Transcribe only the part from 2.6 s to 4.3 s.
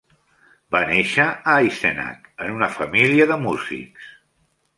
família de músics.